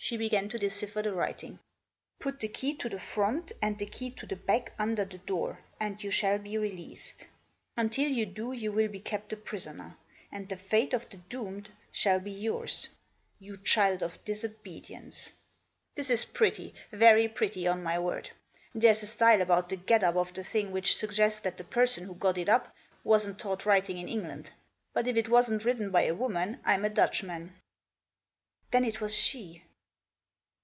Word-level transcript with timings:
She 0.00 0.16
began 0.16 0.48
to 0.50 0.60
decipher 0.60 1.02
the 1.02 1.12
writing. 1.12 1.58
"'Put 2.20 2.38
the 2.38 2.46
key 2.46 2.72
to 2.76 2.88
the 2.88 3.00
front 3.00 3.50
and 3.60 3.76
the 3.76 3.84
key 3.84 4.12
to 4.12 4.26
the 4.26 4.36
back 4.36 4.72
under 4.78 5.04
the 5.04 5.18
door, 5.18 5.58
and 5.80 6.02
you 6.02 6.12
shall 6.12 6.38
be 6.38 6.56
released. 6.56 7.26
Until 7.76 8.08
you 8.08 8.24
do 8.24 8.52
you 8.52 8.70
will 8.70 8.86
be 8.88 9.00
kept 9.00 9.32
a 9.32 9.36
prisoner. 9.36 9.96
And 10.30 10.48
the 10.48 10.56
fate 10.56 10.94
of 10.94 11.08
the 11.10 11.16
doomed 11.16 11.70
shall 11.90 12.20
be 12.20 12.30
yours. 12.30 12.88
You 13.40 13.56
child 13.56 14.04
of 14.04 14.24
disobedience!' 14.24 15.32
This 15.96 16.10
is 16.10 16.24
pretty; 16.24 16.76
very 16.92 17.26
pretty, 17.28 17.66
on 17.66 17.82
my 17.82 17.98
word. 17.98 18.30
There's 18.76 19.02
a 19.02 19.06
style 19.08 19.42
about 19.42 19.68
the 19.68 19.76
get 19.76 20.04
up 20.04 20.14
of 20.14 20.32
the 20.32 20.44
thing 20.44 20.70
which 20.70 20.96
suggests 20.96 21.40
that 21.40 21.58
the 21.58 21.64
person 21.64 22.04
who 22.04 22.14
got 22.14 22.38
it 22.38 22.48
up 22.48 22.72
wasn't 23.02 23.40
taught 23.40 23.66
writing 23.66 23.98
in 23.98 24.08
England; 24.08 24.52
but 24.94 25.08
if 25.08 25.16
it 25.16 25.28
wasn't 25.28 25.64
written 25.64 25.90
by 25.90 26.02
a 26.04 26.14
woman, 26.14 26.60
I'm 26.64 26.84
a 26.84 26.88
Dutchman." 26.88 27.56
"Then 28.70 28.84
it 28.84 29.00
was 29.00 29.12
she." 29.14 29.64